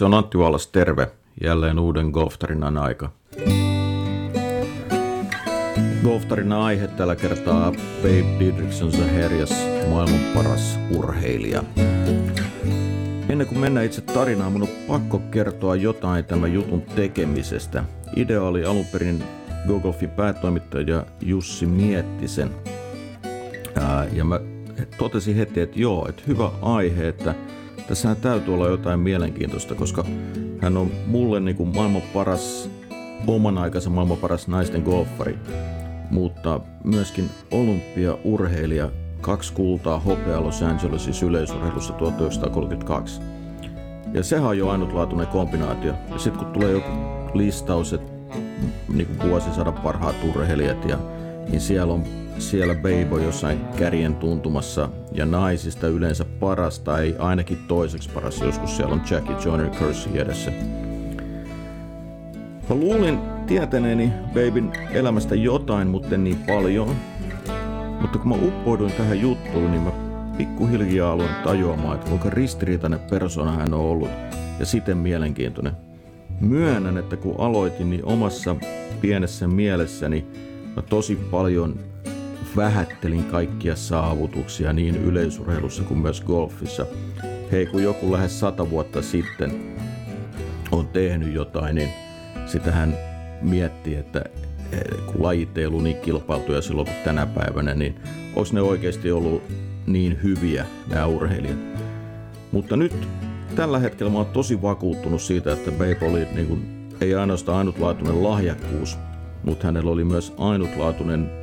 [0.00, 1.10] Se on Antti Vallas, terve.
[1.42, 3.10] Jälleen uuden golftarinan aika.
[6.04, 9.54] Golftarinan aihe tällä kertaa Babe Didrikson herjas
[9.88, 11.64] maailman paras urheilija.
[13.28, 17.84] Ennen kuin mennään itse tarinaan, mun on pakko kertoa jotain tämän jutun tekemisestä.
[18.16, 19.24] Idea oli alun perin
[19.66, 22.50] GoGolfin päätoimittaja Jussi Miettisen.
[23.74, 24.40] Ää, ja mä
[24.98, 27.34] totesin heti, että joo, että hyvä aihe, että
[27.90, 30.04] tässä täytyy olla jotain mielenkiintoista, koska
[30.60, 32.70] hän on mulle niin kuin maailman paras,
[33.26, 35.38] oman aikansa maailman paras naisten golfari,
[36.10, 43.20] mutta myöskin olympiaurheilija, kaksi kultaa hopea Los Angelesin yleisurheilussa 1932.
[44.12, 45.94] Ja sehän on jo ainutlaatuinen kombinaatio.
[46.10, 46.90] Ja sitten kun tulee joku
[47.34, 48.38] listaus, että
[48.88, 50.98] niin kuin vuosisadan parhaat urheilijat, ja,
[51.48, 52.04] niin siellä on
[52.40, 58.40] siellä Beibo jossain kärjen tuntumassa ja naisista yleensä paras tai ainakin toiseksi paras.
[58.40, 60.50] Joskus siellä on Jackie Joyner Kersey edessä.
[62.68, 66.96] Mä luulin tietäneeni Babyn elämästä jotain, mutta en niin paljon.
[68.00, 69.92] Mutta kun mä uppouduin tähän juttuun, niin mä
[70.36, 74.10] pikkuhiljaa aloin tajuamaan, että kuinka ristiriitainen persona hän on ollut
[74.58, 75.72] ja siten mielenkiintoinen.
[76.40, 78.56] Myönnän, että kun aloitin, niin omassa
[79.00, 80.26] pienessä mielessäni
[80.76, 81.89] mä tosi paljon
[82.56, 86.86] vähättelin kaikkia saavutuksia niin yleisurheilussa kuin myös golfissa.
[87.52, 89.76] Hei, kun joku lähes sata vuotta sitten
[90.72, 91.90] on tehnyt jotain, niin
[92.46, 92.94] sitä hän
[93.42, 94.24] miettii, että
[94.72, 97.94] eh, kun lajit ei ollut niin kilpailtuja silloin kuin tänä päivänä, niin
[98.36, 99.42] olisi ne oikeasti ollut
[99.86, 101.58] niin hyviä nämä urheilijat.
[102.52, 103.08] Mutta nyt
[103.56, 108.22] tällä hetkellä mä oon tosi vakuuttunut siitä, että Babe oli niin kuin, ei ainoastaan ainutlaatuinen
[108.22, 108.98] lahjakkuus,
[109.44, 111.39] mutta hänellä oli myös ainutlaatuinen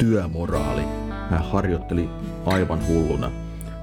[0.00, 0.82] työmoraali.
[1.30, 2.08] Hän harjoitteli
[2.46, 3.30] aivan hulluna.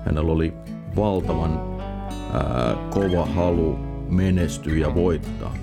[0.05, 0.53] Hänellä oli
[0.95, 1.59] valtavan
[2.33, 3.79] ää, kova halu
[4.09, 5.55] menestyä ja voittaa.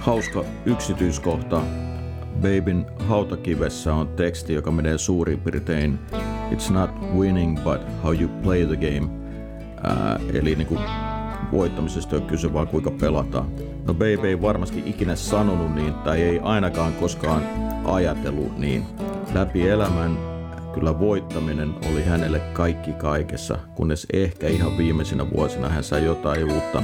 [0.00, 1.62] Hauska yksityiskohta.
[2.36, 5.98] Babyn hautakivessä on teksti, joka menee suurin piirtein
[6.50, 9.10] It's not winning, but how you play the game.
[9.82, 10.80] Ää, eli niin kuin
[11.52, 13.46] voittamisesta on kyse vaan kuinka pelataan.
[13.86, 17.42] No Babe ei varmasti ikinä sanonut niin tai ei ainakaan koskaan
[17.84, 18.86] ajatellut niin.
[19.34, 20.18] Läpi elämän
[20.74, 26.82] kyllä voittaminen oli hänelle kaikki kaikessa, kunnes ehkä ihan viimeisinä vuosina hän sai jotain uutta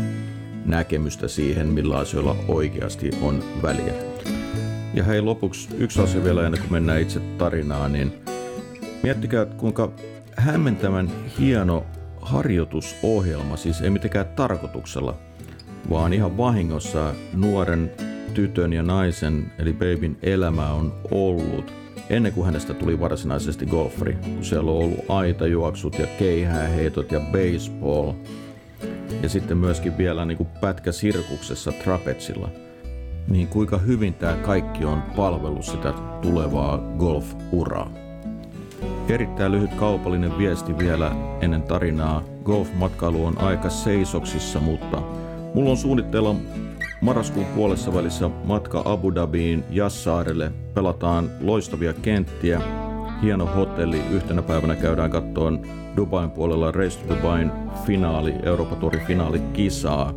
[0.65, 3.95] näkemystä siihen, millä asioilla oikeasti on väliä.
[4.95, 8.13] Ja hei lopuksi yksi asia vielä ennen kuin mennään itse tarinaan, niin
[9.03, 9.93] miettikää kuinka
[10.37, 11.87] hämmentävän hieno
[12.21, 15.15] harjoitusohjelma, siis ei mitenkään tarkoituksella,
[15.91, 17.91] vaan ihan vahingossa nuoren
[18.35, 21.73] tytön ja naisen, eli babyn elämä on ollut
[22.11, 24.19] ennen kuin hänestä tuli varsinaisesti golfari.
[24.41, 28.13] Siellä on ollut aitajuoksut ja keihääheitot ja baseball.
[29.23, 32.49] Ja sitten myöskin vielä niin kuin pätkä sirkuksessa trapetsilla.
[33.29, 37.91] Niin kuinka hyvin tämä kaikki on palvellut sitä tulevaa golf-uraa.
[39.09, 42.25] Erittäin lyhyt kaupallinen viesti vielä ennen tarinaa.
[42.45, 45.03] Golf-matkailu on aika seisoksissa, mutta
[45.55, 46.35] mulla on suunnitteilla
[47.01, 50.53] marraskuun puolessa välissä matka Abu Dhabiin Jassaarelle.
[50.75, 52.61] Pelataan loistavia kenttiä,
[53.23, 54.03] hieno hotelli.
[54.11, 55.63] Yhtenä päivänä käydään kattoon
[55.97, 57.53] Dubain puolella Race to Dubain
[57.87, 60.15] finaali, Euroopan finaali kisaa.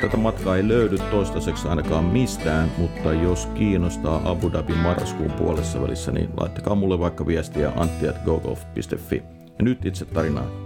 [0.00, 6.12] Tätä matkaa ei löydy toistaiseksi ainakaan mistään, mutta jos kiinnostaa Abu Dhabi marraskuun puolessa välissä,
[6.12, 9.22] niin laittakaa mulle vaikka viestiä antti.gogolf.fi.
[9.58, 10.63] Ja nyt itse tarinaan.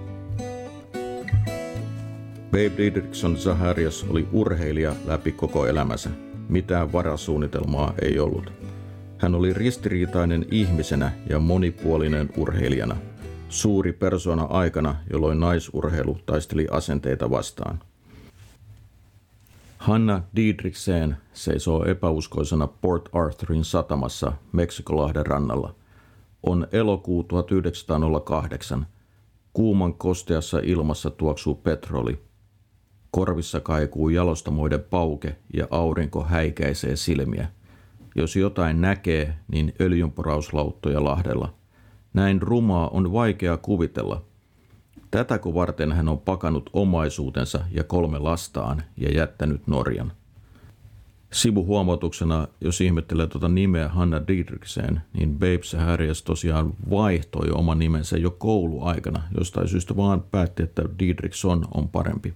[2.51, 6.11] Babe Didrikson Zaharias oli urheilija läpi koko elämänsä.
[6.49, 8.53] Mitään varasuunnitelmaa ei ollut.
[9.19, 12.97] Hän oli ristiriitainen ihmisenä ja monipuolinen urheilijana.
[13.49, 17.79] Suuri persona aikana, jolloin naisurheilu taisteli asenteita vastaan.
[19.79, 25.75] Hanna Diedrichsen seisoo epäuskoisena Port Arthurin satamassa Meksikolahden rannalla.
[26.43, 28.87] On elokuu 1908.
[29.53, 32.28] Kuuman kosteassa ilmassa tuoksuu petroli.
[33.11, 37.49] Korvissa kaikuu jalostamoiden pauke ja aurinko häikäisee silmiä.
[38.15, 41.55] Jos jotain näkee, niin öljynporauslauttoja Lahdella.
[42.15, 44.23] Näin rumaa on vaikea kuvitella–
[45.11, 50.13] Tätäkö varten hän on pakannut omaisuutensa ja kolme lastaan ja jättänyt Norjan.
[51.33, 58.31] Sivuhuomautuksena, jos ihmettelee tuota nimeä Hanna Didriksen, niin Babes Harriers tosiaan vaihtoi oman nimensä jo
[58.31, 62.35] kouluaikana, jostain syystä vaan päätti, että Didrikson on parempi.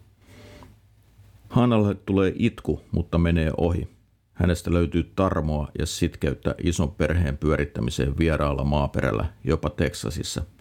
[1.53, 3.89] Hannalle tulee itku, mutta menee ohi.
[4.33, 10.43] Hänestä löytyy tarmoa ja sitkeyttä ison perheen pyörittämiseen vieraalla maaperällä, jopa Teksasissa–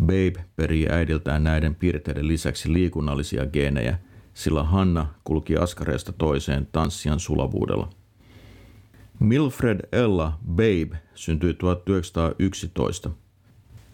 [0.00, 3.98] Babe perii äidiltään näiden piirteiden lisäksi liikunnallisia geenejä,
[4.34, 7.90] sillä Hanna kulki askareesta toiseen tanssian sulavuudella.
[9.20, 13.10] Milfred Ella Babe syntyi 1911.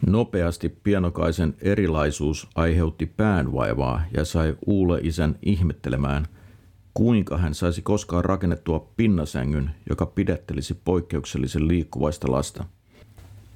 [0.07, 6.25] Nopeasti pienokaisen erilaisuus aiheutti päänvaivaa ja sai Uule isän ihmettelemään,
[6.93, 12.65] kuinka hän saisi koskaan rakennettua pinnasängyn, joka pidättelisi poikkeuksellisen liikkuvaista lasta.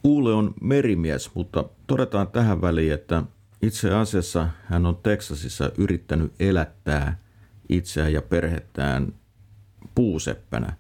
[0.04, 3.24] Uule on merimies, mutta todetaan tähän väliin, että
[3.62, 7.20] itse asiassa hän on Teksasissa yrittänyt elättää
[7.70, 9.14] itseään ja perhettään
[9.96, 10.74] puuseppänä.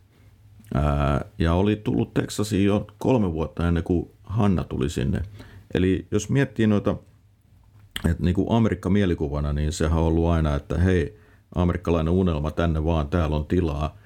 [1.37, 5.21] Ja oli tullut Teksasiin jo kolme vuotta ennen kuin Hanna tuli sinne.
[5.73, 6.95] Eli jos miettii noita,
[8.09, 11.19] että niin kuin Amerikka mielikuvana, niin sehän on ollut aina, että hei,
[11.55, 13.97] amerikkalainen unelma tänne vaan, täällä on tilaa,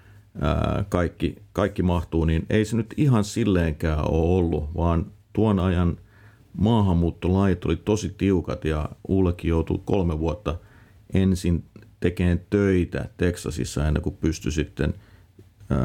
[0.90, 5.98] kaikki, kaikki mahtuu, niin ei se nyt ihan silleenkään ole ollut, vaan tuon ajan
[6.58, 10.56] maahanmuuttolait oli tosi tiukat ja Ullekin joutui kolme vuotta
[11.14, 11.64] ensin
[12.00, 14.94] tekemään töitä Teksasissa ennen kuin pystyi sitten
[15.70, 15.80] ää,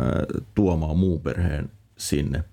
[0.54, 2.44] tuomaan muun perheen sinne.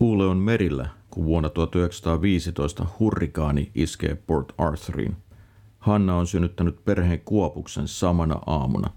[0.00, 5.16] Uule on merillä, kun vuonna 1915 hurrikaani iskee Port Arthuriin.
[5.78, 8.90] Hanna on synnyttänyt perheen kuopuksen samana aamuna.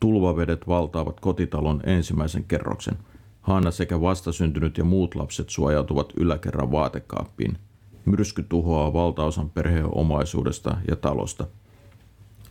[0.00, 2.96] Tulvavedet valtaavat kotitalon ensimmäisen kerroksen.
[3.40, 7.58] Hanna sekä vastasyntynyt ja muut lapset suojautuvat yläkerran vaatekaappiin.
[8.04, 11.46] Myrsky tuhoaa valtaosan perheen omaisuudesta ja talosta.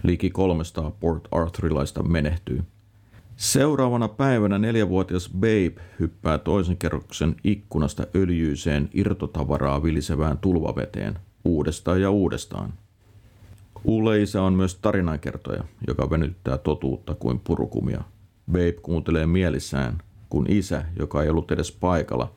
[0.04, 2.63] Liki 300 Port Arthurilaista menehtyy.
[3.35, 12.74] Seuraavana päivänä neljävuotias Babe hyppää toisen kerroksen ikkunasta öljyiseen irtotavaraa vilisevään tulvaveteen uudestaan ja uudestaan.
[13.83, 18.03] Uleisa on myös tarinankertoja, joka venyttää totuutta kuin purukumia.
[18.51, 19.97] Babe kuuntelee mielissään,
[20.30, 22.31] kun isä, joka ei ollut edes paikalla,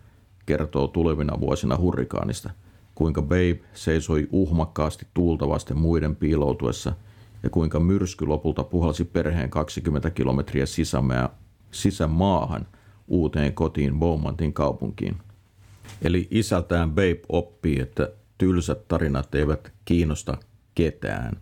[0.47, 2.51] kertoo tulevina vuosina hurrikaanista,
[2.95, 6.93] kuinka Babe seisoi uhmakkaasti tuulta vasten muiden piiloutuessa–
[7.43, 11.29] ja kuinka myrsky lopulta puhalsi perheen 20 kilometriä sisämää,
[11.71, 12.67] sisämaahan
[13.09, 15.17] uuteen kotiin Beaumontin kaupunkiin.
[16.03, 20.39] Eli isältään Babe oppii, että tylsät tarinat eivät kiinnosta
[20.75, 21.37] ketään.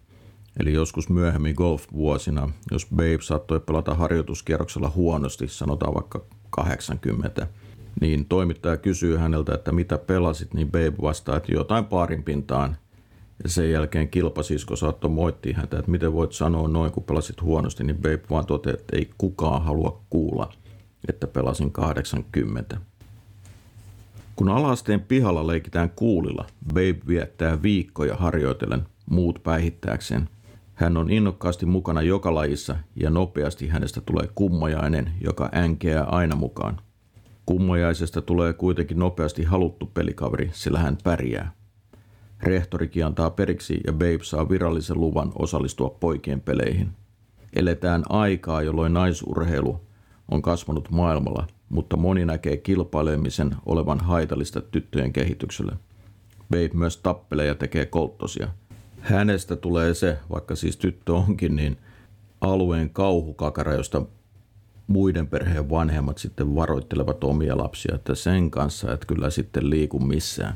[0.61, 7.47] Eli joskus myöhemmin golf-vuosina, jos Babe saattoi pelata harjoituskierroksella huonosti, sanotaan vaikka 80,
[8.00, 12.76] niin toimittaja kysyy häneltä, että mitä pelasit, niin Babe vastaa, että jotain paarin pintaan
[13.42, 17.84] ja sen jälkeen kilpasisko saattoi moittia häntä, että miten voit sanoa noin, kun pelasit huonosti,
[17.84, 20.52] niin Babe vaan toteaa, että ei kukaan halua kuulla,
[21.08, 22.76] että pelasin 80.
[24.36, 30.28] Kun alasteen pihalla leikitään kuulilla, Babe viettää viikkoja harjoitellen muut päihittääkseen.
[30.75, 36.80] Hän on innokkaasti mukana joka lajissa ja nopeasti hänestä tulee kummajainen, joka änkeää aina mukaan.
[37.46, 41.52] Kummajaisesta tulee kuitenkin nopeasti haluttu pelikaveri, sillä hän pärjää.
[42.44, 46.88] Rehtorikin antaa periksi ja Babe saa virallisen luvan osallistua poikien peleihin.
[47.56, 49.81] Eletään aikaa, jolloin naisurheilu
[50.31, 55.73] on kasvanut maailmalla, mutta moni näkee kilpailemisen olevan haitallista tyttöjen kehitykselle.
[56.50, 58.49] Babe myös tappelee ja tekee kolttosia.
[59.00, 61.76] Hänestä tulee se, vaikka siis tyttö onkin, niin
[62.40, 64.02] alueen kauhukakara, josta
[64.87, 70.55] muiden perheen vanhemmat sitten varoittelevat omia lapsia, että sen kanssa et kyllä sitten liiku missään.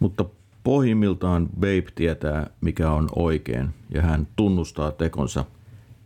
[0.00, 0.24] Mutta
[0.64, 5.44] Pohjimmiltaan Babe tietää, mikä on oikein, ja hän tunnustaa tekonsa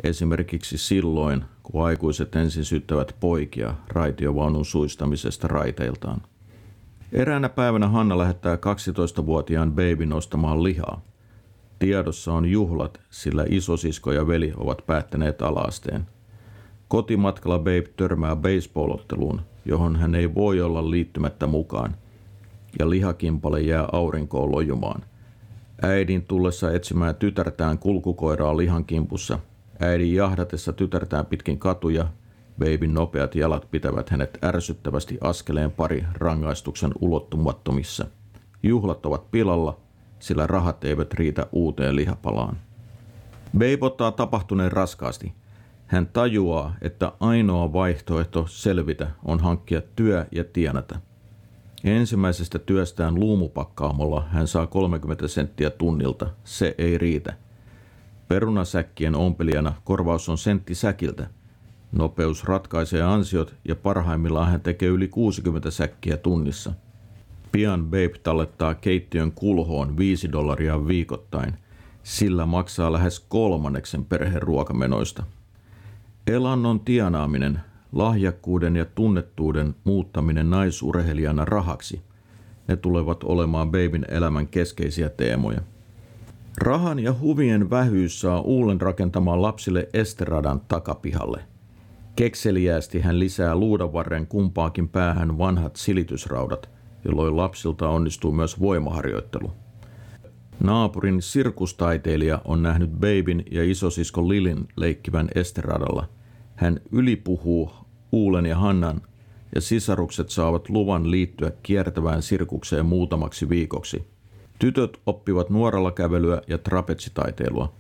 [0.03, 6.23] esimerkiksi silloin, kun aikuiset ensin syyttävät poikia raitiovaunun suistamisesta raiteiltaan.
[7.13, 11.01] Eräänä päivänä Hanna lähettää 12-vuotiaan Babyn ostamaan lihaa.
[11.79, 16.07] Tiedossa on juhlat, sillä isosisko ja veli ovat päättäneet alaasteen.
[16.89, 21.97] Kotimatkalla Babe törmää baseballotteluun, johon hän ei voi olla liittymättä mukaan–
[22.79, 25.03] ja lihakimpale jää aurinkoon lojumaan.
[25.83, 29.39] Äidin tullessa etsimään tytärtään kulkukoiraa lihan kimpussa.
[29.81, 32.09] Äidin jahdatessa tytärtään pitkin katuja,
[32.59, 38.07] Babyn nopeat jalat pitävät hänet ärsyttävästi askeleen pari rangaistuksen ulottumattomissa.
[38.63, 39.81] Juhlat ovat pilalla,
[40.19, 42.57] sillä rahat eivät riitä uuteen lihapalaan.
[43.53, 45.33] Babe ottaa tapahtuneen raskaasti.
[45.87, 51.01] Hän tajuaa, että ainoa vaihtoehto selvitä on hankkia työ ja tienata–
[51.85, 56.31] Ensimmäisestä työstään luumupakkaamolla hän saa 30 senttiä tunnilta.
[56.45, 57.35] Se ei riitä.
[58.29, 61.27] Perunasäkkien ompelijana korvaus on sentti säkiltä.
[61.93, 66.73] Nopeus ratkaisee ansiot ja parhaimmillaan hän tekee yli 60 säkkiä tunnissa.
[67.53, 71.55] Pian Babe tallettaa keittiön kulhoon 5 dollaria viikoittain.
[72.03, 75.23] Sillä maksaa lähes kolmanneksen perheen ruokamenoista.
[76.27, 77.61] Elannon tienaaminen
[77.93, 82.03] lahjakkuuden ja tunnettuuden muuttaminen naisurheilijana rahaksi.
[82.69, 85.61] ne tulevat olemaan Babyn elämän keskeisiä teemoja.
[86.59, 91.41] Rahan ja huvien vähyys saa Uulen rakentamaan lapsille esteradan takapihalle.
[92.17, 96.71] Kekseliäästi hän lisää luudavarren kumpaakin päähän vanhat silitysraudat,
[97.05, 99.53] jolloin lapsilta onnistuu myös voimaharjoittelu.
[100.61, 106.09] Naapurin sirkustaiteilija on nähnyt Babyn ja isosisko Lilin leikkivän esteradalla.
[106.59, 107.71] Hän ylipuhuu
[108.13, 109.01] Uulen ja Hannan
[109.55, 114.07] ja sisarukset saavat luvan liittyä kiertävään sirkukseen muutamaksi viikoksi.
[114.59, 117.73] Tytöt oppivat nuoralla kävelyä ja trapetsitaiteilua.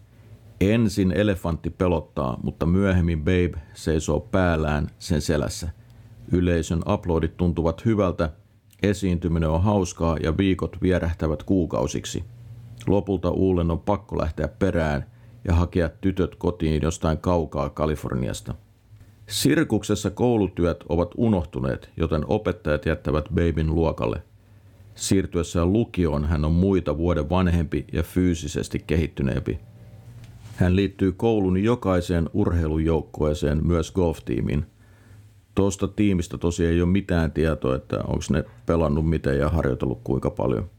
[0.61, 5.70] Ensin elefantti pelottaa, mutta myöhemmin Babe seisoo päällään sen selässä.
[6.32, 8.30] Yleisön aplodit tuntuvat hyvältä,
[8.82, 12.25] esiintyminen on hauskaa ja viikot vierähtävät kuukausiksi.
[12.87, 15.04] Lopulta Uulen on pakko lähteä perään
[15.44, 18.54] ja hakea tytöt kotiin jostain kaukaa Kaliforniasta.
[19.28, 24.23] Sirkuksessa koulutyöt ovat unohtuneet, joten opettajat jättävät Babyn luokalle.
[24.94, 29.58] Siirtyessään lukioon hän on muita vuoden vanhempi ja fyysisesti kehittyneempi.
[30.56, 34.66] Hän liittyy koulun jokaiseen urheilujoukkueeseen, myös golftiimiin.
[35.54, 40.30] Tuosta tiimistä tosiaan ei ole mitään tietoa, että onko ne pelannut miten ja harjoitellut kuinka
[40.30, 40.70] paljon.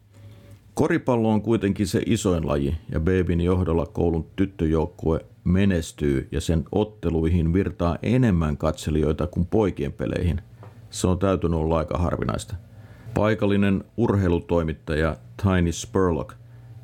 [0.79, 7.53] Koripallo on kuitenkin se isoin laji ja Babyn johdolla koulun tyttöjoukkue menestyy ja sen otteluihin
[7.53, 10.41] virtaa enemmän katselijoita kuin poikien peleihin.
[10.89, 12.55] Se on täytynyt olla aika harvinaista.
[13.13, 16.33] Paikallinen urheilutoimittaja Tiny Spurlock,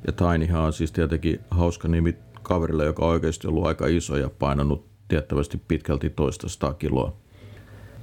[0.07, 4.29] ja Tinyhan on siis tietenkin hauska nimi kaverille, joka on oikeasti ollut aika iso ja
[4.29, 7.17] painanut tiettävästi pitkälti toista kiloa.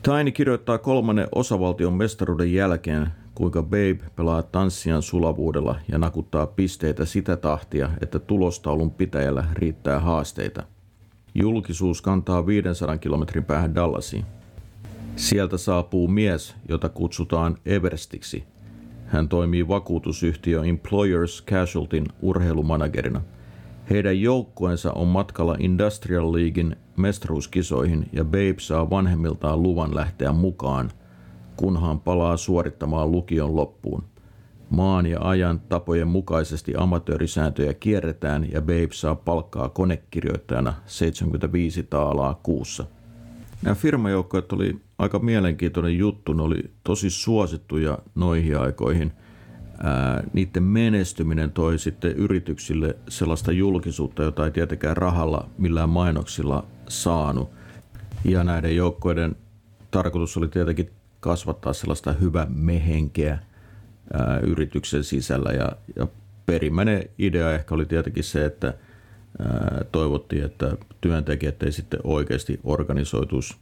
[0.03, 7.37] Tiny kirjoittaa kolmannen osavaltion mestaruuden jälkeen, kuinka Babe pelaa tanssian sulavuudella ja nakuttaa pisteitä sitä
[7.37, 10.63] tahtia, että tulostaulun pitäjällä riittää haasteita.
[11.35, 14.25] Julkisuus kantaa 500 kilometrin päähän Dallasiin.
[15.17, 18.45] Sieltä saapuu mies, jota kutsutaan Everstiksi.
[19.07, 23.21] Hän toimii vakuutusyhtiö Employers Casualtyn urheilumanagerina.
[23.91, 30.91] Heidän joukkueensa on matkalla Industrial Leaguein mestaruuskisoihin ja Babe saa vanhemmiltaan luvan lähteä mukaan,
[31.57, 34.05] kunhan palaa suorittamaan lukion loppuun.
[34.71, 42.85] Maan ja ajan tapojen mukaisesti amatöörisääntöjä kierretään ja Babe saa palkkaa konekirjoittajana 75 taalaa kuussa.
[43.63, 46.33] Nämä firmajoukkoet oli aika mielenkiintoinen juttu.
[46.33, 49.13] Ne oli tosi suosittuja noihin aikoihin.
[49.79, 57.51] Ää, niiden menestyminen toi sitten yrityksille sellaista julkisuutta, jota ei tietenkään rahalla millään mainoksilla saanut.
[58.25, 59.37] Ja näiden joukkoiden
[59.91, 60.91] tarkoitus oli tietenkin
[61.23, 63.39] kasvattaa sellaista hyvä mehenkeä
[64.13, 65.53] ää, yrityksen sisällä.
[65.53, 66.07] Ja, ja
[66.47, 68.75] perimmäinen idea ehkä oli tietenkin se, että
[69.39, 73.55] ää, toivottiin, että työntekijät ei sitten oikeasti organisoituisi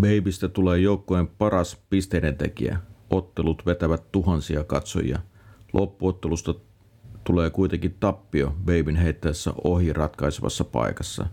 [0.00, 2.78] Babystä tulee joukkojen paras pisteiden tekijä.
[3.10, 5.18] Ottelut vetävät tuhansia katsojia.
[5.72, 6.54] Loppuottelusta
[7.24, 11.26] tulee kuitenkin tappio Babyn heittäessä ohi ratkaisevassa paikassa.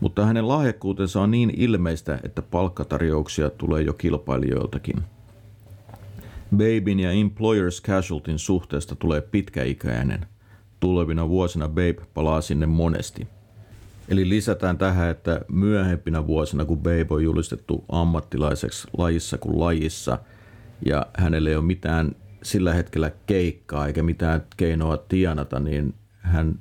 [0.00, 4.96] Mutta hänen lahjakkuutensa on niin ilmeistä, että palkkatarjouksia tulee jo kilpailijoiltakin.
[6.56, 10.26] Babyn ja Employers Casualtyn suhteesta tulee pitkäikäinen.
[10.80, 13.28] Tulevina vuosina Babe palaa sinne monesti–
[14.10, 20.18] Eli lisätään tähän, että myöhempinä vuosina, kun Babe on julistettu ammattilaiseksi lajissa kuin lajissa,
[20.86, 26.58] ja hänelle ei ole mitään sillä hetkellä keikkaa eikä mitään keinoa tienata, niin hän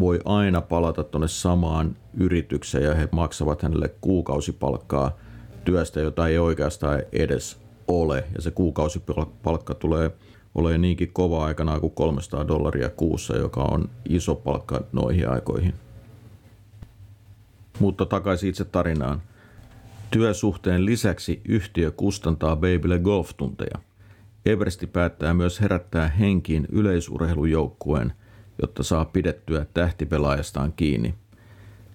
[0.00, 5.16] voi aina palata tuonne samaan yritykseen ja he maksavat hänelle kuukausipalkkaa
[5.64, 8.24] työstä, jota ei oikeastaan edes ole.
[8.34, 10.10] Ja se kuukausipalkka tulee
[10.54, 15.74] olemaan niinkin kova aikana kuin 300 dollaria kuussa, joka on iso palkka noihin aikoihin.
[17.78, 19.22] Mutta takaisin itse tarinaan.
[20.10, 23.78] Työsuhteen lisäksi yhtiö kustantaa Babylle golftunteja.
[24.46, 28.12] Eversti päättää myös herättää henkiin yleisurheilujoukkueen,
[28.62, 31.14] jotta saa pidettyä tähtipelaajastaan kiinni.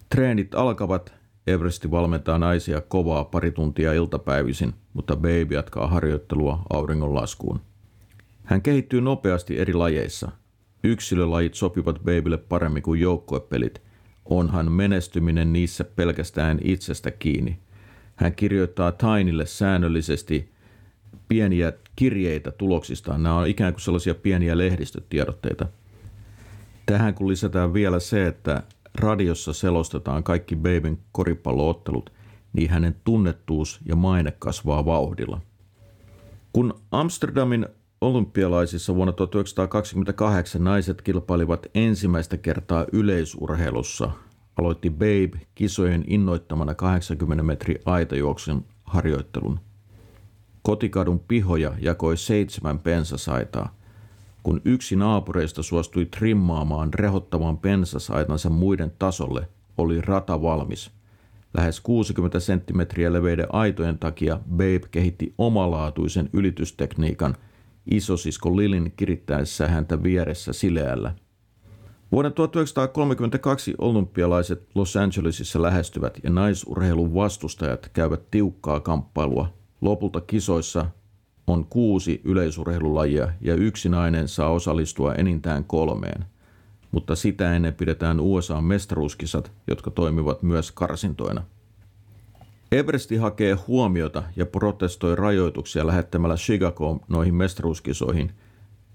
[0.10, 1.14] Treenit alkavat,
[1.48, 7.62] Everesti valmentaa naisia kovaa pari tuntia iltapäivisin, mutta Baby jatkaa harjoittelua auringonlaskuun.
[8.44, 10.32] Hän kehittyy nopeasti eri lajeissa.
[10.84, 13.82] Yksilölajit sopivat Babylle paremmin kuin joukkuepelit,
[14.26, 17.60] onhan menestyminen niissä pelkästään itsestä kiinni.
[18.16, 20.52] Hän kirjoittaa Tainille säännöllisesti
[21.28, 23.24] pieniä kirjeitä tuloksistaan.
[23.24, 25.68] Nämä on ikään kuin sellaisia pieniä lehdistötiedotteita.
[26.88, 28.64] Tähän kun lisätään vielä se, että
[28.96, 32.14] radiossa selostetaan kaikki Babyn koripalloottelut,
[32.54, 35.42] niin hänen tunnettuus ja maine kasvaa vauhdilla.
[36.54, 37.68] Kun Amsterdamin
[38.02, 44.12] olympialaisissa vuonna 1928 naiset kilpailivat ensimmäistä kertaa yleisurheilussa.
[44.58, 49.60] Aloitti Babe kisojen innoittamana 80 metri aitajuoksun harjoittelun.
[50.62, 53.77] Kotikadun pihoja jakoi seitsemän pensasaitaa.
[54.48, 60.92] Kun yksi naapureista suostui trimmaamaan rehottavan pensasaitansa muiden tasolle, oli rata valmis.
[61.54, 67.36] Lähes 60 senttimetriä leveiden aitojen takia Babe kehitti omalaatuisen ylitystekniikan
[67.92, 71.14] isosisko Lilin kirittäessä häntä vieressä sileällä.
[72.12, 79.54] Vuoden 1932 olympialaiset Los Angelesissa lähestyvät ja naisurheilun vastustajat käyvät tiukkaa kamppailua.
[79.82, 80.86] Lopulta kisoissa
[81.48, 86.26] on kuusi yleisurheilulajia ja yksi nainen saa osallistua enintään kolmeen.
[86.92, 91.44] Mutta sitä ennen pidetään USA-mestaruuskisat, jotka toimivat myös karsintoina.
[92.72, 98.32] Everesti hakee huomiota ja protestoi rajoituksia lähettämällä Chicagoon noihin mestaruuskisoihin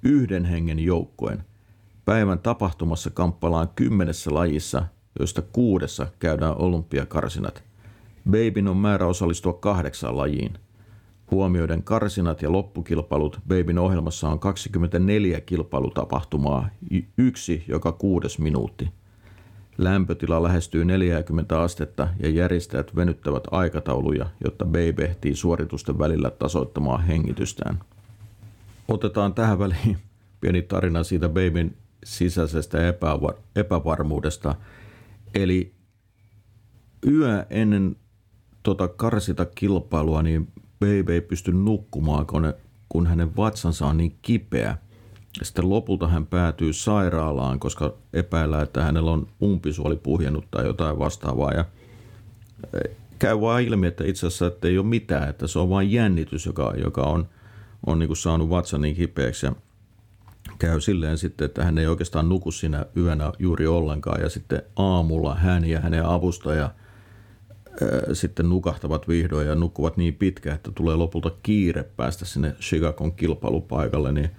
[0.03, 1.45] yhden hengen joukkoen.
[2.05, 4.85] Päivän tapahtumassa kamppaillaan kymmenessä lajissa,
[5.19, 7.65] joista kuudessa käydään olympiakarsinat.
[8.31, 10.59] Babyn on määrä osallistua kahdeksaan lajiin–
[11.33, 16.69] Huomioiden karsinat ja loppukilpailut Babyn ohjelmassa on 24 kilpailutapahtumaa,
[17.19, 18.89] yksi joka kuudes minuutti.
[19.79, 27.81] Lämpötila lähestyy 40 astetta ja järjestäjät venyttävät aikatauluja, jotta Babe ehtii suoritusten välillä tasoittamaan hengitystään.
[28.89, 29.99] Otetaan tähän väliin
[30.41, 34.55] pieni tarina siitä Babyn sisäisestä epävar- epävarmuudesta.
[35.35, 35.73] Eli
[37.07, 37.97] yö ennen
[38.63, 40.49] tota karsita kilpailua, niin
[40.83, 42.55] Babe ei pysty nukkumaan, kun,
[42.89, 44.77] kun hänen vatsansa on niin kipeä.
[45.43, 51.53] Sitten lopulta hän päätyy sairaalaan, koska epäillään, että hänellä on umpisuoli puhjennut tai jotain vastaavaa.
[51.53, 51.65] Ja
[52.73, 52.79] e,
[53.19, 56.47] käy vaan ilmi, että itse asiassa että ei ole mitään, että se on vain jännitys,
[56.47, 57.29] joka, joka on,
[57.87, 59.47] on niin kuin saanut vatsan niin kipeäksi.
[59.47, 59.53] Ja
[60.59, 64.21] käy silleen sitten, että hän ei oikeastaan nuku siinä yönä juuri ollenkaan.
[64.21, 66.71] Ja sitten aamulla hän ja hänen avustaja–
[68.13, 74.13] sitten nukahtavat vihdoin ja nukkuvat niin pitkään, että tulee lopulta kiire päästä sinne Chicagon kilpailupaikalle,
[74.13, 74.31] niin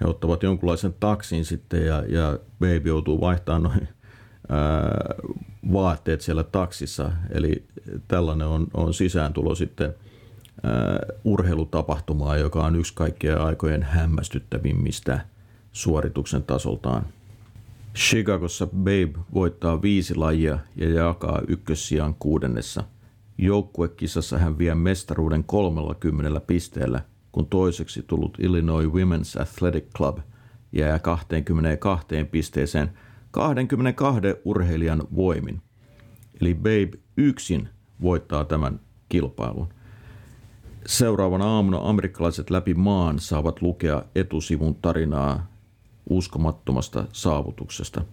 [0.00, 3.88] he ottavat jonkunlaisen taksin sitten ja, ja baby joutuu vaihtamaan noin
[4.48, 5.14] ää,
[5.72, 7.12] vaatteet siellä taksissa.
[7.30, 7.64] Eli
[8.08, 9.94] tällainen on, on sisääntulo sitten
[10.62, 10.72] ää,
[11.24, 15.20] urheilutapahtumaa, joka on yksi kaikkien aikojen hämmästyttävimmistä
[15.72, 17.06] suorituksen tasoltaan.
[17.96, 22.84] Chicagossa Babe voittaa viisi lajia ja jakaa ykkössijan kuudennessa.
[23.38, 27.00] Joukkuekisassa hän vie mestaruuden 30 pisteellä,
[27.32, 30.18] kun toiseksi tullut Illinois Women's Athletic Club
[30.72, 32.90] jää 22 pisteeseen
[33.30, 35.62] 22 urheilijan voimin.
[36.40, 37.68] Eli Babe yksin
[38.02, 39.68] voittaa tämän kilpailun.
[40.86, 45.53] Seuraavana aamuna amerikkalaiset läpi maan saavat lukea etusivun tarinaa
[46.10, 48.04] uskomattomasta saavutuksesta.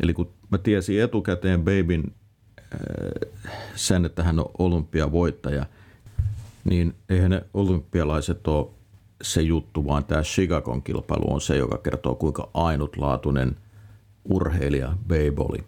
[0.00, 2.04] Eli kun mä tiesin etukäteen Babyn
[2.58, 3.30] äh,
[3.74, 5.66] sen, että hän on olympiavoittaja,
[6.64, 8.66] niin eihän ne olympialaiset ole
[9.22, 13.56] se juttu, vaan tämä Chicagon kilpailu on se, joka kertoo kuinka ainutlaatuinen
[14.24, 15.64] urheilija Babe oli.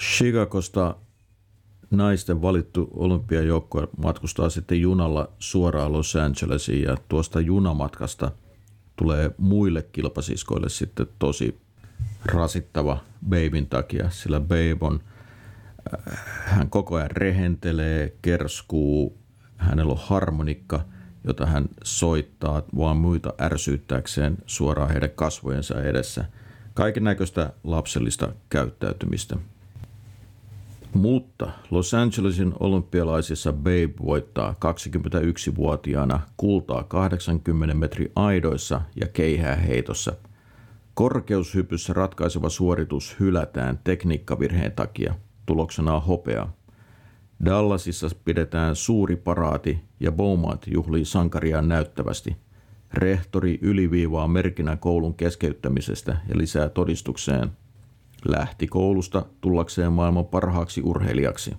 [0.00, 0.96] Chicagosta
[1.90, 8.30] naisten valittu olympiajoukkue matkustaa sitten junalla suoraan Los Angelesiin ja tuosta junamatkasta–
[8.98, 11.60] tulee muille kilpasiskoille sitten tosi
[12.24, 15.00] rasittava Babyn takia, sillä Babe on,
[16.08, 19.18] äh, hän koko ajan rehentelee, kerskuu,
[19.56, 20.84] hänellä on harmonikka,
[21.24, 26.24] jota hän soittaa vaan muita ärsyyttääkseen suoraan heidän kasvojensa edessä.
[26.74, 29.36] Kaiken näköistä lapsellista käyttäytymistä.
[30.94, 40.12] Mutta Los Angelesin olympialaisissa Babe voittaa 21-vuotiaana kultaa 80 metri aidoissa ja keihää heitossa.
[40.94, 45.14] Korkeushypyssä ratkaiseva suoritus hylätään tekniikkavirheen takia.
[45.46, 46.48] Tuloksena on hopea.
[47.44, 52.36] Dallasissa pidetään suuri paraati ja Beaumont juhlii sankariaan näyttävästi.
[52.94, 57.50] Rehtori yliviivaa merkinä koulun keskeyttämisestä ja lisää todistukseen–
[58.24, 61.56] lähti koulusta tullakseen maailman parhaaksi urheilijaksi.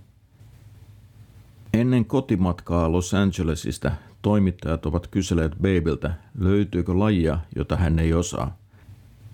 [1.73, 3.91] Ennen kotimatkaa Los Angelesista
[4.21, 8.57] toimittajat ovat kyselleet Babeltä, löytyykö lajia, jota hän ei osaa.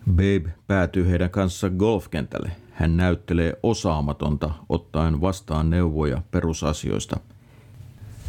[0.10, 2.52] Babe päätyy heidän kanssa golfkentälle.
[2.72, 7.20] Hän näyttelee osaamatonta ottaen vastaan neuvoja perusasioista.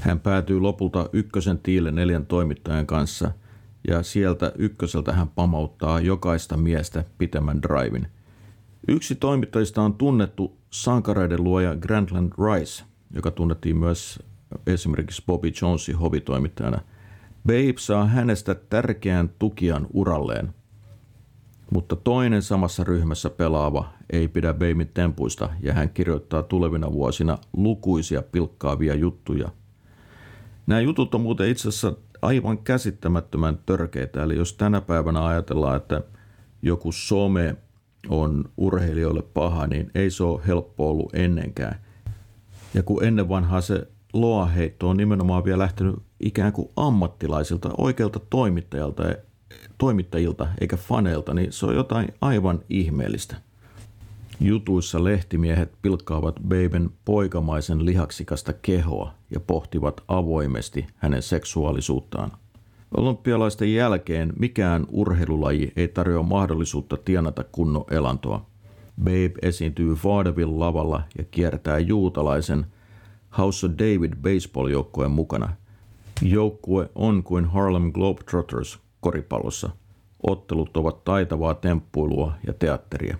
[0.00, 3.30] Hän päätyy lopulta ykkösen tiille neljän toimittajan kanssa
[3.88, 8.06] ja sieltä ykköseltä hän pamauttaa jokaista miestä pitämän drivin–
[8.88, 14.22] Yksi toimittajista on tunnettu sankareiden luoja Grantland Rice, joka tunnettiin myös
[14.66, 16.81] esimerkiksi Bobby Jonesin hovitoimittajana.
[17.46, 20.55] Babe saa hänestä tärkeän tukijan uralleen,
[21.70, 28.22] mutta toinen samassa ryhmässä pelaava ei pidä Babein tempuista ja hän kirjoittaa tulevina vuosina lukuisia
[28.22, 29.49] pilkkaavia juttuja.
[30.66, 34.22] Nämä jutut on muuten itse asiassa aivan käsittämättömän törkeitä.
[34.22, 36.03] Eli jos tänä päivänä ajatellaan, että
[36.62, 37.57] joku some
[38.09, 41.81] on urheilijoille paha, niin ei se ole helppo ollut ennenkään.
[42.75, 49.03] Ja kun ennen vanhaa se loaheitto on nimenomaan vielä lähtenyt ikään kuin ammattilaisilta, oikealta toimittajalta,
[49.79, 53.37] toimittajilta eikä faneilta, niin se on jotain aivan ihmeellistä.
[54.40, 62.33] Jutuissa lehtimiehet pilkkaavat Baben poikamaisen lihaksikasta kehoa ja pohtivat avoimesti hänen seksuaalisuuttaan.
[62.96, 68.46] Olympialaisten jälkeen mikään urheilulaji ei tarjoa mahdollisuutta tienata kunnon elantoa.
[69.01, 72.66] Babe esiintyy Vaudeville lavalla ja kiertää juutalaisen
[73.38, 75.49] House of David baseball-joukkueen mukana.
[76.22, 79.70] Joukkue on kuin Harlem Globetrotters koripallossa.
[80.22, 83.16] Ottelut ovat taitavaa temppuilua ja teatteria.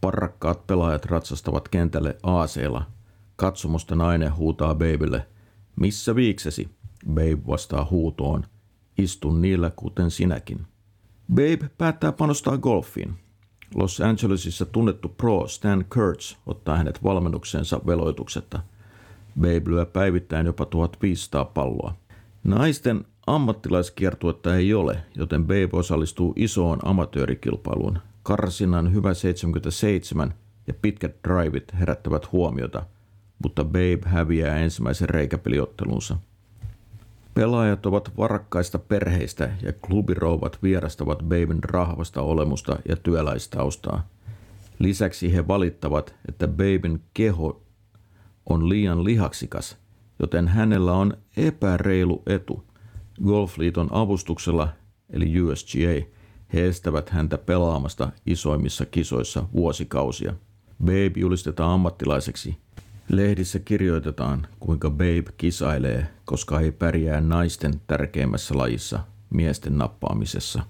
[0.00, 2.84] Parrakkaat pelaajat ratsastavat kentälle aaseella.
[3.36, 5.26] Katsomusta nainen huutaa Babylle,
[5.76, 6.68] missä viiksesi?
[7.08, 8.44] Babe vastaa huutoon,
[8.98, 10.66] istun niillä kuten sinäkin.
[11.34, 13.14] Babe päättää panostaa golfiin.
[13.74, 18.60] Los Angelesissa tunnettu pro Stan Kurtz ottaa hänet valmennukseensa veloituksetta.
[19.40, 21.94] Babe lyö päivittäin jopa 1500 palloa.
[22.44, 30.34] Naisten ammattilaiskiertuetta ei ole, joten Babe osallistuu isoon amatöörikilpailuun, Karsinan hyvä 77
[30.66, 32.86] ja pitkät drivit herättävät huomiota,
[33.42, 36.16] mutta Babe häviää ensimmäisen reikäpeliottelunsa.
[37.34, 44.08] Pelaajat ovat varakkaista perheistä ja klubirouvat vierastavat Baben rahvasta olemusta ja työläistaustaa.
[44.78, 47.62] Lisäksi he valittavat, että Baben keho
[48.46, 49.76] on liian lihaksikas,
[50.18, 52.64] joten hänellä on epäreilu etu.
[53.24, 54.68] Golfliiton avustuksella,
[55.10, 56.06] eli USGA,
[56.52, 60.34] he estävät häntä pelaamasta isoimmissa kisoissa vuosikausia.
[60.80, 62.56] Babe julistetaan ammattilaiseksi.
[63.08, 70.62] Lehdissä kirjoitetaan, kuinka Babe kisailee, koska ei pärjää naisten tärkeimmässä lajissa, miesten nappaamisessa.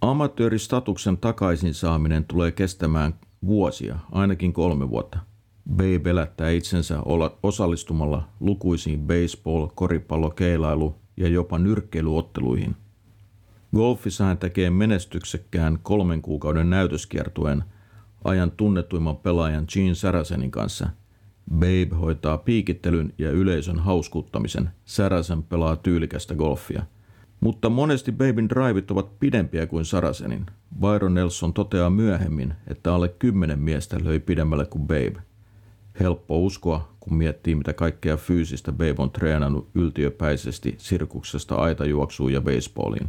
[0.00, 3.14] Amatööristatuksen takaisin saaminen tulee kestämään
[3.46, 5.18] vuosia, ainakin kolme vuotta.
[5.70, 6.98] Babe elättää itsensä
[7.42, 12.76] osallistumalla lukuisiin baseball, koripallo, keilailu ja jopa nyrkkeilyotteluihin–
[13.76, 17.64] Golfissa hän tekee menestyksekkään kolmen kuukauden näytöskiertueen
[18.24, 20.88] ajan tunnetuimman pelaajan Gene Sarasenin kanssa.
[21.54, 24.70] Babe hoitaa piikittelyn ja yleisön hauskuttamisen.
[24.84, 26.82] Sarasen pelaa tyylikästä golfia.
[27.40, 30.46] Mutta monesti Babyn drivit ovat pidempiä kuin Sarasenin.
[30.80, 35.22] Byron Nelson toteaa myöhemmin, että alle kymmenen miestä löi pidemmälle kuin Babe.
[36.00, 43.08] Helppo uskoa, kun miettii mitä kaikkea fyysistä Babe on treenannut yltiöpäisesti sirkuksesta aitajuoksuun ja baseballiin.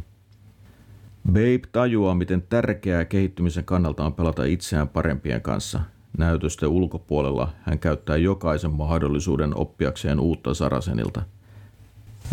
[1.26, 5.80] Babe tajuaa, miten tärkeää kehittymisen kannalta on pelata itseään parempien kanssa.
[6.18, 11.22] Näytösten ulkopuolella hän käyttää jokaisen mahdollisuuden oppiakseen uutta Sarasenilta.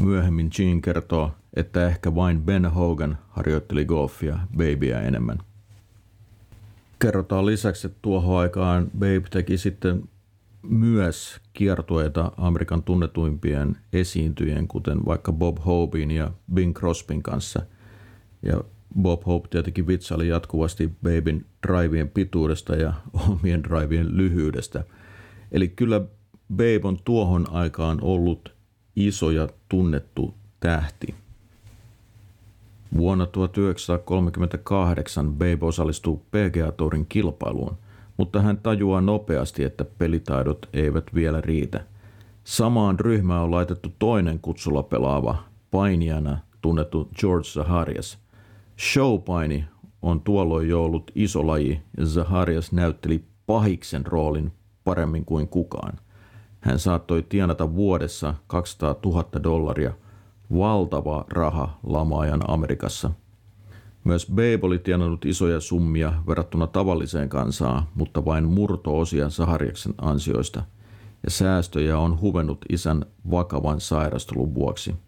[0.04, 5.38] Myöhemmin Gene kertoo, että ehkä vain Ben Hogan harjoitteli golfia Babyä enemmän.
[7.00, 10.04] Kerrotaan lisäksi, että tuohon aikaan Babe teki sitten
[10.62, 17.62] myös kiertueita Amerikan tunnetuimpien esiintyjien, kuten vaikka Bob Hobin ja Bing Crosbyn kanssa.
[18.44, 18.62] Ja
[19.02, 22.93] Bob Hope tietenkin vitsaili jatkuvasti Babyn drivien pituudesta ja
[23.30, 24.84] omien drivien lyhyydestä.
[25.52, 26.02] Eli kyllä
[26.54, 28.56] Babe on tuohon aikaan ollut
[28.95, 31.15] iso ja tunnettu tähti.
[32.97, 37.78] Vuonna 1938 Babe osallistuu PGA Tourin kilpailuun,
[38.17, 41.86] mutta hän tajuaa nopeasti, että pelitaidot eivät vielä riitä.
[42.43, 48.17] Samaan ryhmään on laitettu toinen kutsulla pelaava, painijana tunnettu George Zaharias–
[48.80, 49.66] Showpaini
[50.02, 54.52] on tuolloin jo ollut iso laji ja Zaharias näytteli pahiksen roolin
[54.84, 56.00] paremmin kuin kukaan.
[56.60, 59.94] Hän saattoi tienata vuodessa 200 000 dollaria,
[60.58, 63.12] valtava raha lamaajan Amerikassa.
[64.04, 70.63] Myös Babe oli tienannut isoja summia verrattuna tavalliseen kansaan, mutta vain murto-osia Sahariaksen ansioista,
[71.24, 74.96] ja säästöjä on huvennut isän vakavan sairastelun vuoksi–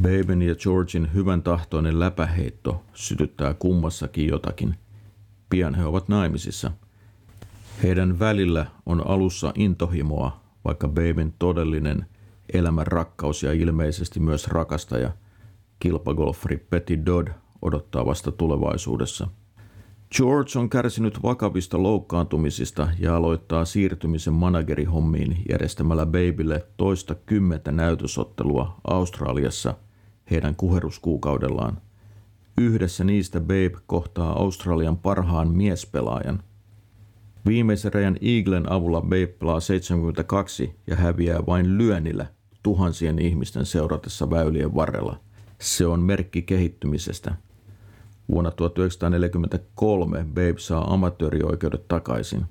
[0.00, 4.74] Baben ja Georgin hyvän tahtoinen läpäheitto sytyttää kummassakin jotakin.
[5.50, 6.70] Pian he ovat naimisissa.
[7.82, 12.06] Heidän välillä on alussa intohimoa, vaikka Baben todellinen
[12.52, 15.12] elämän rakkaus ja ilmeisesti myös rakastaja,
[15.78, 17.28] kilpagolfari Petty Dodd,
[17.62, 19.28] odottaa vasta tulevaisuudessa.
[20.16, 29.74] George on kärsinyt vakavista loukkaantumisista ja aloittaa siirtymisen managerihommiin järjestämällä Babylle toista kymmentä näytösottelua Australiassa
[30.30, 31.78] heidän kuheruskuukaudellaan.
[32.58, 36.42] Yhdessä niistä Babe kohtaa Australian parhaan miespelaajan.
[37.46, 42.26] Viimeisen rejan Eaglen avulla Babe pelaa 72 ja häviää vain lyönnillä
[42.62, 45.20] tuhansien ihmisten seuratessa väylien varrella.
[45.60, 47.34] Se on merkki kehittymisestä.
[48.32, 52.44] Vuonna 1943 Babe saa amatöörioikeudet takaisin.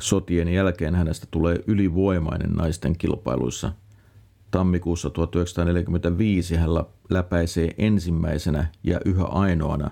[0.00, 3.72] Sotien jälkeen hänestä tulee ylivoimainen naisten kilpailuissa.
[4.50, 6.70] Tammikuussa 1945 hän
[7.10, 9.90] läpäisee ensimmäisenä ja yhä ainoana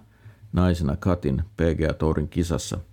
[0.53, 2.79] naisena Katin PGA Tourin kisassa–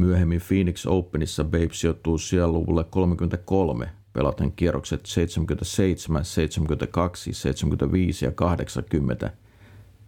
[0.00, 9.30] Myöhemmin Phoenix Openissa Babe sijoittuu luvulle 33 pelaten kierrokset 77, 72, 75 ja 80,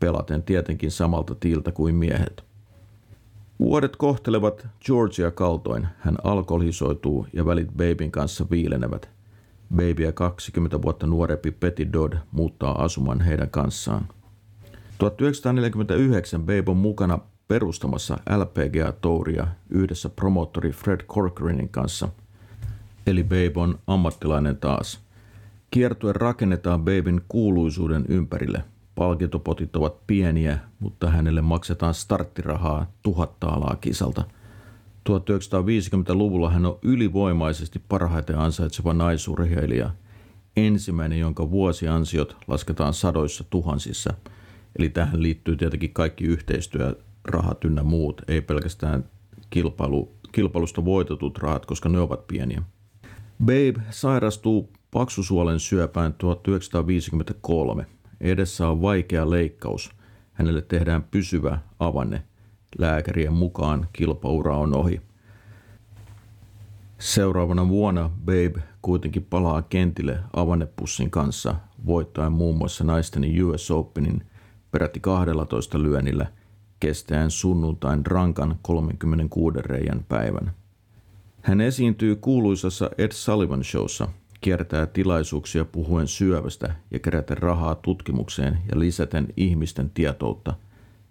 [0.03, 2.45] pelaten tietenkin samalta tiiltä kuin miehet.
[3.59, 5.87] Vuodet kohtelevat Georgia kaltoin.
[5.99, 9.09] Hän alkoholisoituu ja välit Babyn kanssa viilenevät.
[9.75, 14.09] Babyä 20 vuotta nuorempi Betty Dodd muuttaa asumaan heidän kanssaan.
[14.99, 22.09] 1949 Babe on mukana perustamassa LPGA-touria yhdessä promoottori Fred Corcoranin kanssa.
[23.07, 25.01] Eli Babe on ammattilainen taas.
[25.71, 28.65] Kiertue rakennetaan Babyn kuuluisuuden ympärille.
[28.94, 34.24] Palkintopotit ovat pieniä, mutta hänelle maksetaan starttirahaa tuhatta alaa kisalta.
[35.11, 39.90] 1950-luvulla hän on ylivoimaisesti parhaiten ansaitseva naisurheilija.
[40.57, 44.14] Ensimmäinen, jonka vuosiansiot lasketaan sadoissa tuhansissa.
[44.78, 49.05] Eli tähän liittyy tietenkin kaikki yhteistyö rahat ynnä muut, ei pelkästään
[49.50, 52.62] kilpailu, kilpailusta voitetut rahat, koska ne ovat pieniä.
[53.44, 57.87] Babe sairastuu paksusuolen syöpään 1953.
[58.23, 59.91] Edessä on vaikea leikkaus.
[60.33, 62.23] Hänelle tehdään pysyvä avanne.
[62.79, 65.01] Lääkärien mukaan kilpaura on ohi.
[66.99, 71.55] Seuraavana vuonna Babe kuitenkin palaa kentille avannepussin kanssa,
[71.87, 74.27] voittaen muun muassa naisten US Openin
[74.71, 76.27] peräti 12 lyönnillä–
[76.83, 80.53] kestäen sunnuntain rankan 36 reijän päivän.
[81.43, 84.09] Hän esiintyy kuuluisassa Ed Sullivan Showssa,
[84.42, 90.55] kiertää tilaisuuksia puhuen syövästä ja keräten rahaa tutkimukseen ja lisäten ihmisten tietoutta.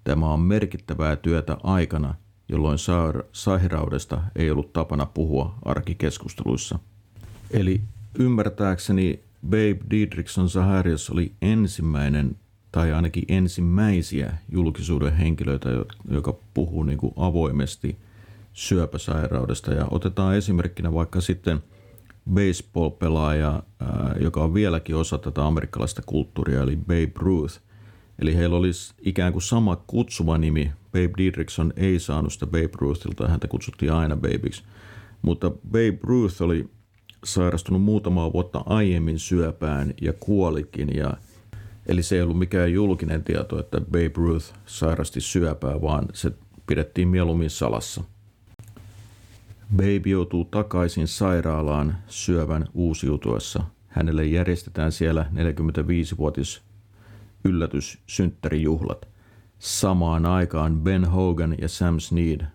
[0.04, 2.16] Tämä on merkittävää työtä aikana,
[2.50, 2.78] jolloin
[3.32, 6.80] sairaudesta ei ollut tapana puhua arkikeskusteluissa.
[7.52, 7.82] Eli
[8.20, 12.36] ymmärtääkseni Babe Didrikson Zaharias oli ensimmäinen
[12.72, 15.70] tai ainakin ensimmäisiä julkisuuden henkilöitä,
[16.10, 17.98] joka puhuu niin kuin avoimesti
[18.54, 19.74] syöpäsairaudesta.
[19.74, 21.64] Ja otetaan esimerkkinä vaikka sitten
[22.30, 23.64] baseball-pelaaja,
[24.20, 27.60] joka on vieläkin osa tätä amerikkalaista kulttuuria, eli Babe Ruth.
[28.20, 30.72] Eli heillä olisi ikään kuin sama kutsuva nimi.
[30.86, 34.64] Babe Didrikson ei saanut sitä Babe Ruthilta, häntä kutsuttiin aina Babyksi.
[35.22, 36.70] Mutta Babe Ruth oli
[37.26, 41.14] sairastunut muutamaa vuotta aiemmin syöpään ja kuolikin ja–
[41.86, 46.32] Eli se ei ollut mikään julkinen tieto, että Babe Ruth sairasti syöpää, vaan se
[46.68, 48.04] pidettiin mieluummin salassa.
[49.76, 53.64] Babe joutuu takaisin sairaalaan syövän uusiutuessa.
[53.88, 56.62] Hänelle järjestetään siellä 45-vuotis
[57.46, 59.08] yllätyssynttärijuhlat.
[59.60, 62.46] Samaan aikaan Ben Hogan ja Sam Snead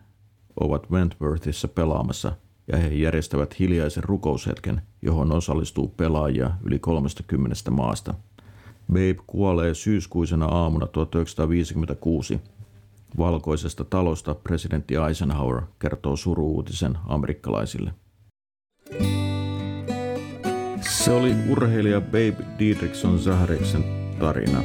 [0.61, 2.33] ovat Wentworthissa pelaamassa
[2.73, 8.15] ja he järjestävät hiljaisen rukoushetken, johon osallistuu pelaajia yli 30 maasta.
[8.89, 12.41] Babe kuolee syyskuisena aamuna 1956.
[13.19, 17.93] Valkoisesta talosta presidentti Eisenhower kertoo suruuutisen amerikkalaisille.
[20.81, 23.85] Se oli urheilija Babe Didrikson Zahriksen
[24.19, 24.63] tarina.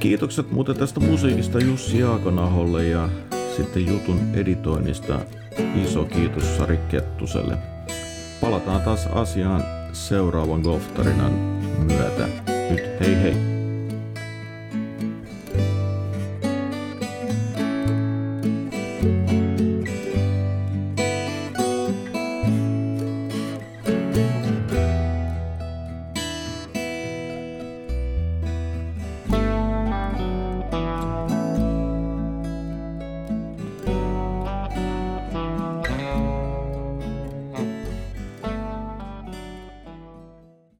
[0.00, 3.08] Kiitokset muuten tästä musiikista Jussi Jaakonaholle ja
[3.56, 5.20] sitten jutun editoinnista
[5.84, 7.58] iso kiitos Sari Kettuselle.
[8.40, 9.62] Palataan taas asiaan
[9.92, 11.32] seuraavan golftarinan
[11.86, 12.28] myötä.
[12.70, 13.55] Nyt hei hei!